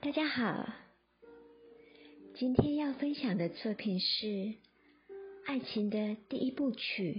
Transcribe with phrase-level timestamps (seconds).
[0.00, 0.72] 大家好，
[2.36, 4.26] 今天要分享的作品是
[5.44, 7.14] 《爱情的第一部曲》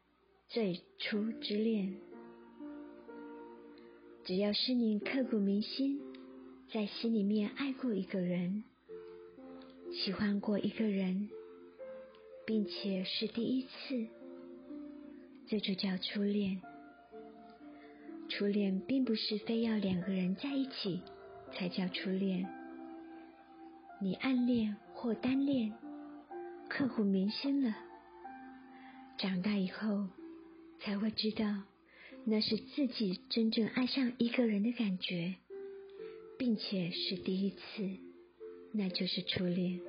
[0.48, 1.94] ——最初之恋。
[4.24, 6.00] 只要是你刻骨铭心，
[6.72, 8.64] 在心里面爱过一个人，
[9.92, 11.28] 喜欢过一个人，
[12.46, 14.06] 并且是第一次，
[15.46, 16.62] 这就叫初恋。
[18.30, 21.02] 初恋并不是非要两个人在一起。
[21.56, 22.46] 才叫初恋。
[23.98, 25.72] 你暗恋或单恋，
[26.68, 27.74] 刻骨铭心了。
[29.16, 30.08] 长大以后
[30.80, 31.62] 才会知道，
[32.26, 35.36] 那是自己真正爱上一个人的感觉，
[36.38, 37.58] 并且是第一次，
[38.72, 39.80] 那就是初恋。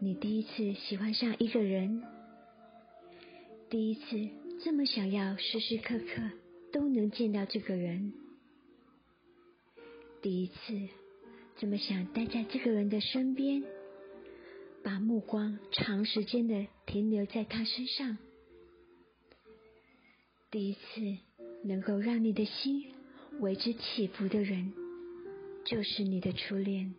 [0.00, 2.02] 你第一次喜欢上一个人，
[3.70, 4.28] 第一次
[4.64, 6.30] 这么想要时时刻刻
[6.72, 8.12] 都能见到这个人。
[10.22, 10.54] 第一次，
[11.56, 13.62] 这么想待在这个人的身边，
[14.82, 18.18] 把目光长时间的停留在他身上。
[20.50, 20.80] 第一次，
[21.64, 22.92] 能够让你的心
[23.40, 24.72] 为之起伏的人，
[25.64, 26.94] 就是你的初恋。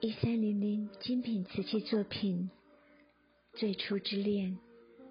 [0.00, 2.48] 一三零零精品瓷器作品
[3.58, 4.58] 《最初之恋》，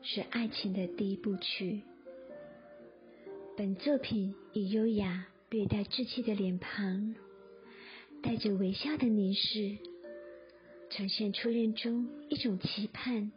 [0.08, 1.82] 是爱情的第一部曲。
[3.56, 5.28] 本作品以优雅。
[5.52, 7.16] 略带稚气的脸庞，
[8.22, 9.78] 带着微笑的凝视，
[10.92, 13.31] 呈现初恋中一种期盼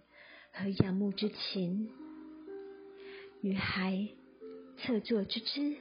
[0.52, 1.88] 和仰慕之情。
[3.40, 4.08] 女孩
[4.76, 5.74] 侧坐之姿，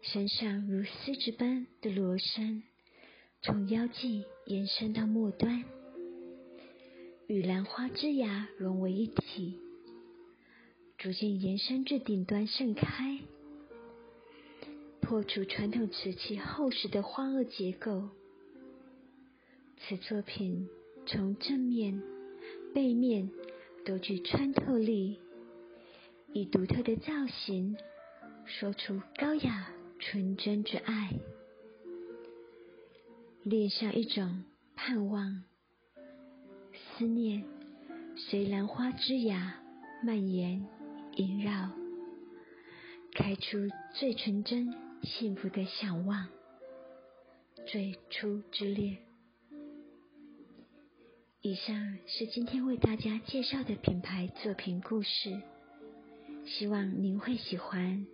[0.00, 2.62] 身上如丝织般的罗衫，
[3.42, 5.62] 从腰际延伸到末端，
[7.26, 9.60] 与兰花枝桠融为一体，
[10.96, 13.20] 逐渐延伸至顶端盛开。
[15.06, 18.08] 破除传统瓷器厚实的花萼结构，
[19.78, 20.68] 此作品
[21.06, 22.02] 从正面、
[22.74, 23.30] 背面
[23.84, 25.20] 都具穿透力，
[26.32, 27.76] 以独特的造型
[28.46, 29.68] 说出高雅
[30.00, 31.14] 纯真之爱，
[33.44, 34.42] 恋上一种
[34.74, 35.44] 盼望、
[36.98, 37.44] 思念，
[38.16, 39.52] 随兰花枝桠
[40.02, 40.66] 蔓延
[41.14, 41.70] 萦绕，
[43.12, 44.84] 开出最纯真。
[45.02, 46.28] 幸福的向往，
[47.66, 48.98] 最初之恋。
[51.40, 55.40] 以上是今天为大家介绍的品牌作品故事，
[56.44, 58.06] 希望您会喜欢。